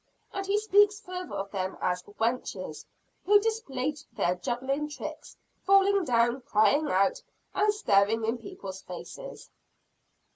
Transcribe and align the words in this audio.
And 0.33 0.47
he 0.47 0.57
speaks 0.57 0.99
further 0.99 1.35
of 1.35 1.51
them 1.51 1.77
as 1.79 2.01
"wenches 2.01 2.85
who 3.23 3.39
played 3.67 3.99
their 4.13 4.33
juggling 4.33 4.89
tricks, 4.89 5.37
falling 5.63 6.03
down, 6.05 6.41
crying 6.41 6.87
out, 6.89 7.21
and 7.53 7.71
staring 7.71 8.25
in 8.25 8.39
people's 8.39 8.81
faces." 8.81 9.51